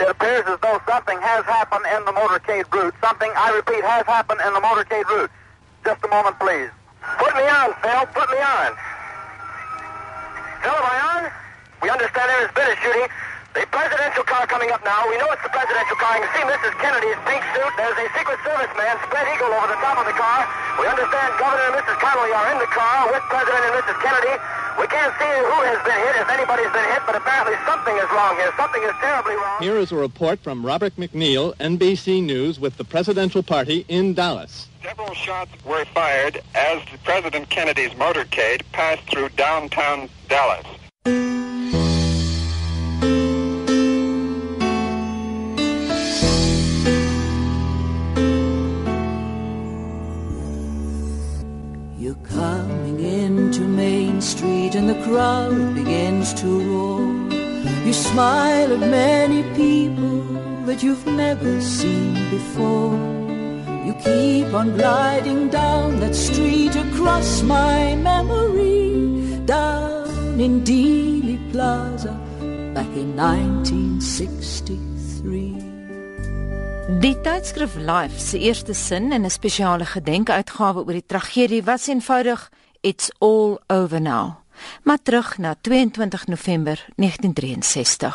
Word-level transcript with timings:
It 0.00 0.08
appears 0.08 0.48
as 0.48 0.56
though 0.64 0.80
something 0.88 1.20
has 1.20 1.44
happened 1.44 1.84
in 1.84 2.00
the 2.08 2.16
motorcade 2.16 2.64
route. 2.72 2.96
Something, 3.04 3.28
I 3.36 3.52
repeat, 3.52 3.84
has 3.84 4.08
happened 4.08 4.40
in 4.40 4.52
the 4.56 4.64
motorcade 4.64 5.04
route. 5.04 5.28
Just 5.84 6.00
a 6.00 6.08
moment, 6.08 6.40
please. 6.40 6.72
Put 7.20 7.36
me 7.36 7.44
on, 7.44 7.76
Phil. 7.84 8.08
Put 8.16 8.28
me 8.32 8.40
on. 8.40 8.72
Phil, 10.64 10.72
am 10.72 10.88
I 10.88 10.96
on? 11.04 11.22
We 11.84 11.92
understand 11.92 12.32
there 12.32 12.48
been 12.56 12.72
a 12.72 12.76
shooting. 12.80 13.08
The 13.52 13.68
presidential 13.68 14.24
car 14.24 14.48
coming 14.48 14.72
up 14.72 14.80
now. 14.88 15.04
We 15.04 15.20
know 15.20 15.28
it's 15.36 15.44
the 15.44 15.52
presidential 15.52 16.00
car. 16.00 16.16
You 16.16 16.24
can 16.24 16.32
see 16.32 16.44
Mrs. 16.48 16.72
Kennedy's 16.80 17.20
pink 17.28 17.44
suit. 17.52 17.72
There's 17.76 17.98
a 18.00 18.08
Secret 18.16 18.40
Service 18.40 18.72
man, 18.80 18.96
spread 19.04 19.28
eagle, 19.36 19.52
over 19.52 19.68
the 19.68 19.80
top 19.84 20.00
of 20.00 20.08
the 20.08 20.16
car. 20.16 20.48
We 20.80 20.88
understand 20.88 21.28
Governor 21.36 21.76
and 21.76 21.76
Mrs. 21.76 21.96
Connolly 22.00 22.32
are 22.32 22.48
in 22.56 22.58
the 22.62 22.70
car 22.72 23.04
with 23.12 23.20
President 23.28 23.68
and 23.68 23.74
Mrs. 23.84 23.96
Kennedy. 24.00 24.36
We 24.80 24.86
can't 24.86 25.12
see 25.18 25.24
who 25.26 25.60
has 25.60 25.84
been 25.84 26.00
hit, 26.06 26.16
if 26.22 26.28
anybody's 26.30 26.72
been 26.72 26.88
hit, 26.90 27.02
but 27.04 27.14
apparently 27.14 27.54
something 27.66 27.94
is 27.94 28.10
wrong 28.12 28.34
here. 28.36 28.50
Something 28.56 28.82
is 28.82 28.94
terribly 28.98 29.34
wrong. 29.34 29.60
Here 29.60 29.76
is 29.76 29.92
a 29.92 29.96
report 29.96 30.40
from 30.40 30.64
Robert 30.64 30.96
McNeil, 30.96 31.54
NBC 31.56 32.22
News, 32.22 32.58
with 32.58 32.78
the 32.78 32.84
presidential 32.84 33.42
party 33.42 33.84
in 33.88 34.14
Dallas. 34.14 34.68
Several 34.82 35.12
shots 35.12 35.52
were 35.66 35.84
fired 35.92 36.40
as 36.54 36.80
President 37.04 37.50
Kennedy's 37.50 37.90
motorcade 37.90 38.62
passed 38.72 39.02
through 39.10 39.28
downtown 39.36 40.08
Dallas. 40.30 40.64
You're 51.98 52.14
coming 52.24 52.98
into 52.98 53.49
Main 54.20 54.36
Street 54.36 54.74
and 54.74 54.86
the 54.86 55.00
crowd 55.02 55.74
begins 55.74 56.34
to 56.34 56.46
roar. 56.46 57.00
You 57.86 57.94
smile 57.94 58.74
at 58.74 58.80
many 58.80 59.42
people 59.56 60.20
that 60.66 60.82
you've 60.82 61.06
never 61.06 61.58
seen 61.62 62.12
before. 62.28 62.98
You 63.86 63.94
keep 64.04 64.52
on 64.52 64.76
gliding 64.76 65.48
down 65.48 66.00
that 66.00 66.14
street 66.14 66.76
across 66.76 67.40
my 67.40 67.96
memory, 67.96 69.40
down 69.46 70.38
in 70.38 70.64
Dealey 70.64 71.38
Plaza 71.50 72.12
back 72.74 72.94
in 72.94 73.16
1963. 73.16 75.54
Die 77.00 77.20
tydskrif 77.22 77.76
Life 77.76 78.20
se 78.20 78.38
eerste 78.38 78.74
sin 78.74 79.12
in 79.12 79.24
'n 79.24 79.30
spesiale 79.30 79.86
gedenkuitgawe 79.86 80.84
oor 80.84 80.92
die 80.92 81.06
tragedie 81.06 81.64
was 81.64 81.88
eenvoudig 81.88 82.50
It's 82.82 83.10
all 83.18 83.60
over 83.66 84.00
now. 84.00 84.36
Maar 84.82 84.98
terug 85.02 85.38
na 85.38 85.54
22 85.60 86.26
November 86.26 86.84
1963. 86.96 88.10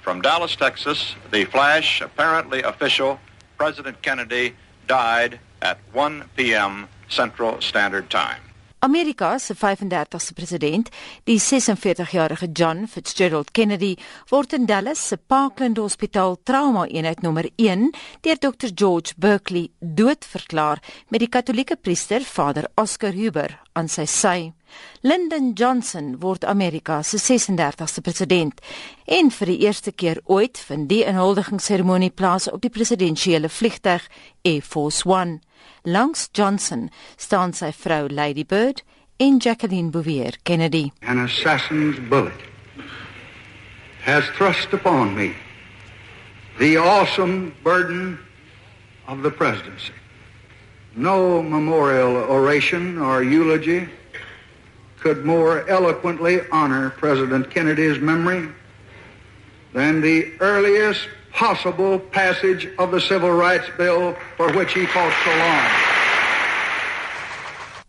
From 0.00 0.20
Dallas, 0.20 0.56
Texas, 0.56 1.16
the 1.30 1.44
flash, 1.44 2.00
apparently 2.00 2.62
official, 2.62 3.18
President 3.56 4.00
Kennedy 4.00 4.54
died 4.86 5.38
at 5.58 5.78
1 5.92 6.24
p.m. 6.36 6.88
Central 7.08 7.60
Standard 7.60 8.08
Time. 8.08 8.40
Amerika 8.84 9.38
se 9.38 9.54
35ste 9.54 10.34
president, 10.34 10.90
die 11.24 11.38
46-jarige 11.38 12.50
John 12.52 12.86
Fitzgerald 12.86 13.50
Kennedy, 13.52 13.96
word 14.28 14.52
in 14.52 14.66
Dallas 14.66 15.08
se 15.08 15.16
Parkland 15.16 15.78
Hospitaal 15.78 16.36
Trauma 16.44 16.84
Eenheid 16.86 17.22
nommer 17.22 17.48
1 17.56 17.94
deur 18.20 18.36
Dr 18.36 18.68
George 18.74 19.16
Berkeley 19.16 19.70
doodverklaar 19.80 20.82
met 21.08 21.24
die 21.24 21.30
Katolieke 21.32 21.78
priester 21.80 22.20
Vader 22.28 22.68
Oscar 22.76 23.16
Huber 23.16 23.56
aan 23.72 23.88
sy 23.88 24.04
sy. 24.04 24.52
Lyndon 25.02 25.52
Johnson 25.54 26.20
word 26.20 26.44
Amerika 26.44 27.02
se 27.02 27.18
36ste 27.18 28.00
president 28.00 28.60
en 29.04 29.30
vir 29.30 29.50
die 29.52 29.58
eerste 29.66 29.92
keer 29.92 30.20
ooit 30.24 30.58
vind 30.68 30.88
die 30.88 31.02
inhuldigingsseremonie 31.04 32.10
plaas 32.10 32.48
op 32.48 32.62
die 32.64 32.72
presidensiële 32.72 33.50
vliegtuig 33.52 34.06
Air 34.44 34.62
Force 34.62 35.04
1. 35.04 35.42
Langs 35.84 36.28
Johnson 36.32 36.88
staan 37.16 37.52
sy 37.52 37.68
vrou 37.76 38.08
Lady 38.08 38.46
Bird 38.48 38.80
en 39.20 39.36
Jacqueline 39.38 39.90
Bouvier 39.90 40.38
Kennedy. 40.42 40.90
An 41.02 41.18
assassin's 41.18 42.00
bullet 42.08 42.40
has 44.04 44.24
thrust 44.36 44.72
upon 44.72 45.14
me 45.14 45.34
the 46.58 46.76
awesome 46.76 47.52
burden 47.62 48.18
of 49.06 49.22
the 49.22 49.30
presidency. 49.30 49.92
No 50.96 51.42
memorial 51.42 52.16
oration 52.16 52.98
or 52.98 53.22
eulogy 53.22 53.88
could 55.04 55.22
more 55.22 55.68
eloquently 55.68 56.40
honor 56.50 56.88
President 56.88 57.50
Kennedy's 57.50 58.00
memory 58.00 58.48
than 59.74 60.00
the 60.00 60.32
earliest 60.40 61.06
possible 61.30 61.98
passage 61.98 62.66
of 62.78 62.90
the 62.90 62.98
Civil 63.02 63.32
Rights 63.32 63.68
Bill 63.76 64.16
for 64.38 64.50
which 64.54 64.72
he 64.72 64.86
fought 64.86 65.14
so 65.22 65.30
long. 65.36 65.93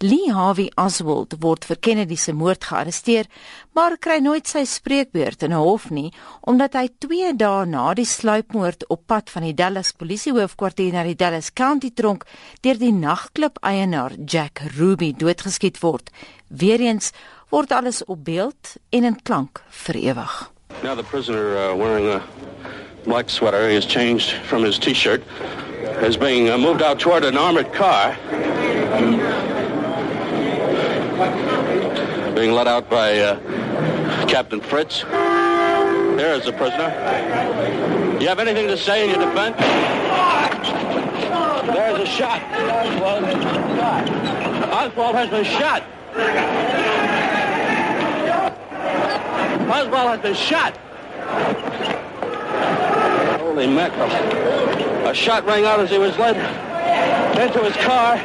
Lee 0.00 0.28
Harvey 0.28 0.68
Oswald 0.76 1.38
word 1.40 1.64
vir 1.64 1.78
Kennedy 1.80 2.18
se 2.20 2.34
moord 2.36 2.66
gearresteer, 2.68 3.24
maar 3.72 3.94
kry 3.96 4.18
nooit 4.20 4.44
sy 4.44 4.66
spreekbeurt 4.68 5.42
in 5.42 5.54
'n 5.54 5.56
hof 5.56 5.88
nie, 5.90 6.12
omdat 6.44 6.74
hy 6.74 6.88
2 7.00 7.32
dae 7.32 7.64
na 7.64 7.94
die 7.94 8.04
sluipmoord 8.04 8.84
op 8.90 9.06
pad 9.06 9.30
van 9.30 9.42
die 9.42 9.54
Dallas 9.54 9.92
polisiehoofkwartier 9.92 10.92
na 10.92 11.02
die 11.02 11.16
Dallas 11.16 11.50
County 11.52 11.90
tronk 11.90 12.26
deur 12.60 12.76
die 12.76 12.92
nagklub 12.92 13.56
eienaar 13.62 14.12
Jack 14.26 14.60
Ruby 14.76 15.14
doodgeskiet 15.16 15.80
word. 15.80 16.10
Weereens 16.48 17.12
word 17.50 17.72
alles 17.72 18.04
op 18.04 18.24
beeld 18.24 18.76
en 18.90 19.04
in 19.04 19.22
klank 19.22 19.62
vir 19.70 19.94
ewig. 19.96 20.50
Now 20.82 20.94
the 20.94 21.04
prisoner 21.04 21.56
uh, 21.56 21.74
wearing 21.74 22.06
a 22.08 22.20
black 23.04 23.30
sweater, 23.30 23.70
has 23.70 23.86
changed 23.86 24.36
from 24.44 24.62
his 24.62 24.78
t-shirt, 24.78 25.22
is 26.02 26.18
being 26.18 26.50
uh, 26.50 26.58
moved 26.58 26.82
out 26.82 26.98
toward 26.98 27.24
an 27.24 27.38
armored 27.38 27.72
car. 27.72 28.14
Being 32.36 32.52
led 32.52 32.68
out 32.68 32.90
by 32.90 33.18
uh, 33.18 34.26
Captain 34.28 34.60
Fritz. 34.60 35.04
There 35.04 36.34
is 36.34 36.44
the 36.44 36.52
prisoner. 36.52 36.90
You 38.20 38.28
have 38.28 38.38
anything 38.38 38.66
to 38.68 38.76
say 38.76 39.04
in 39.04 39.18
your 39.18 39.26
defense? 39.26 39.56
There's 41.66 41.98
a 41.98 42.04
shot. 42.04 42.42
Oswald, 42.68 43.24
Oswald 44.70 45.14
has 45.14 45.30
been 45.30 45.44
shot. 45.44 45.82
Oswald 49.70 50.06
has 50.06 50.20
been 50.20 50.34
shot. 50.34 50.76
Holy 53.40 53.66
mackerel. 53.66 54.10
A 55.08 55.14
shot 55.14 55.46
rang 55.46 55.64
out 55.64 55.80
as 55.80 55.88
he 55.88 55.96
was 55.96 56.18
led 56.18 56.36
into 57.40 57.60
his 57.60 57.76
car. 57.76 58.20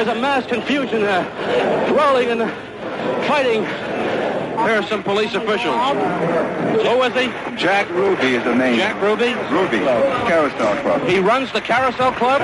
There's 0.00 0.16
a 0.16 0.20
mass 0.20 0.46
confusion 0.46 1.02
there, 1.02 1.24
rolling 2.00 2.30
and 2.34 2.42
fighting. 3.26 3.62
There 4.64 4.76
are 4.80 4.86
some 4.92 5.02
police 5.02 5.34
officials. 5.34 5.76
Who 6.86 6.94
was 7.02 7.12
he? 7.20 7.26
Jack 7.56 7.88
Ruby 7.90 8.30
is 8.38 8.44
the 8.44 8.54
name. 8.54 8.76
Jack 8.76 8.96
Ruby? 9.00 9.32
Ruby, 9.56 9.80
Carousel 10.30 10.74
Club. 10.82 10.98
He 11.08 11.18
runs 11.18 11.52
the 11.52 11.60
Carousel 11.60 12.12
Club? 12.12 12.40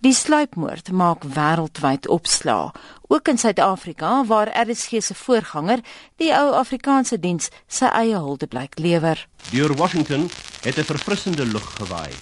Die 0.00 0.14
sluipmoord 0.14 0.92
maak 0.94 1.24
wêreldwyd 1.34 2.06
opslaa, 2.06 2.70
ook 3.10 3.28
in 3.28 3.38
Suid-Afrika 3.38 4.24
waar 4.26 4.52
RSG 4.68 5.02
se 5.02 5.14
voorganger, 5.14 5.82
die 6.16 6.30
ou 6.30 6.52
Afrikaanse 6.54 7.18
diens, 7.18 7.50
sy 7.66 7.90
eie 7.98 8.14
huldeblyk 8.14 8.78
lewer. 8.78 9.26
Deur 9.50 9.74
Washington 9.74 10.30
het 10.62 10.78
'n 10.78 10.90
verfrissende 10.92 11.46
lug 11.46 11.74
gewaai. 11.82 12.14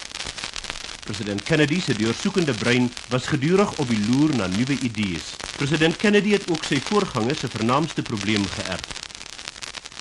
President 1.07 1.43
Kennedy 1.43 1.79
se 1.79 1.93
deursoekende 1.95 2.53
brein 2.53 2.91
was 3.09 3.25
gedurig 3.31 3.77
op 3.79 3.87
die 3.87 3.99
loer 4.09 4.35
na 4.35 4.47
nuwe 4.47 4.75
idees. 4.83 5.29
President 5.55 5.95
Kennedy 5.97 6.33
het 6.35 6.49
ook 6.51 6.63
sy 6.67 6.81
voorganger 6.83 7.35
se 7.35 7.47
vernaamste 7.47 8.01
probleem 8.01 8.43
geërf. 8.55 8.89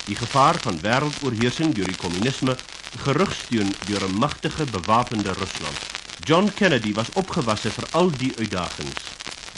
Die 0.09 0.17
gevaar 0.19 0.59
van 0.65 0.81
wêreldoorheersing 0.83 1.75
deur 1.75 1.87
die 1.87 2.01
kommunisme, 2.01 2.57
gerugsteun 3.05 3.71
deur 3.87 4.03
'n 4.09 4.19
magtige 4.19 4.65
bewapende 4.65 5.33
Rusland. 5.39 5.79
John 6.25 6.51
Kennedy 6.55 6.93
was 6.93 7.13
opgewasse 7.15 7.71
vir 7.71 7.87
al 7.91 8.11
die 8.11 8.33
uitdagings. 8.39 9.03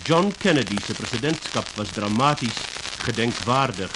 John 0.05 0.35
Kennedy 0.39 0.77
se 0.87 0.93
presidentskap 0.93 1.69
was 1.77 1.89
dramaties, 1.89 2.61
gedenkwaardig 2.99 3.91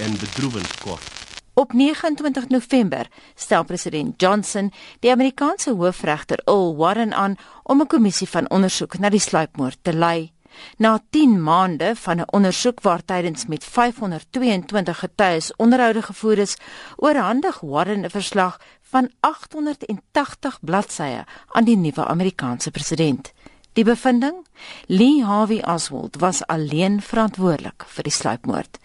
en 0.00 0.16
bedroewend 0.18 0.78
kort. 0.80 1.15
Op 1.58 1.72
29 1.72 2.48
November 2.48 3.06
stel 3.34 3.64
president 3.64 4.20
Johnson 4.20 4.72
die 5.00 5.10
Amerikaanse 5.10 5.70
hoofregter 5.72 6.40
Earl 6.44 6.76
Warren 6.76 7.14
aan 7.14 7.36
om 7.62 7.80
'n 7.80 7.86
kommissie 7.86 8.28
van 8.28 8.50
ondersoek 8.50 8.98
na 8.98 9.08
die 9.08 9.20
sluipmoord 9.20 9.78
te 9.82 9.92
lei. 9.92 10.32
Na 10.76 11.00
10 11.10 11.42
maande 11.42 11.96
van 11.96 12.20
'n 12.20 12.32
ondersoek 12.32 12.80
waar 12.80 13.04
tydens 13.04 13.46
met 13.46 13.64
522 13.64 14.98
getuies 14.98 15.56
onderhoude 15.56 16.02
gevoer 16.02 16.38
is, 16.38 16.56
oorhandig 16.96 17.60
Warren 17.60 18.04
'n 18.04 18.10
verslag 18.10 18.60
van 18.80 19.10
880 19.20 20.58
bladsye 20.60 21.24
aan 21.46 21.64
die 21.64 21.76
nuwe 21.76 22.04
Amerikaanse 22.06 22.70
president. 22.70 23.32
Die 23.76 23.84
bevinding: 23.84 24.46
Lee 24.86 25.24
Harvey 25.24 25.60
Oswald 25.60 26.20
was 26.20 26.46
alleen 26.46 27.02
verantwoordelik 27.04 27.84
vir 27.92 28.06
die 28.06 28.12
sluipmoord. 28.14 28.78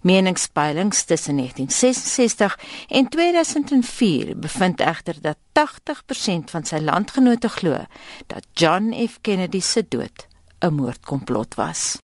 Meningspeilings 0.00 1.04
tussen 1.04 1.36
1966 1.36 2.56
en 2.88 3.08
2004 3.12 4.32
bevind 4.40 4.80
egter 4.80 5.20
dat 5.20 5.36
80% 5.52 6.48
van 6.54 6.64
sy 6.64 6.80
landgenote 6.80 7.52
glo 7.58 7.84
dat 8.32 8.48
John 8.56 8.94
F 8.96 9.20
Kennedy 9.20 9.60
se 9.60 9.84
dood 9.88 10.26
'n 10.64 10.74
moordkomplot 10.74 11.54
was. 11.54 11.96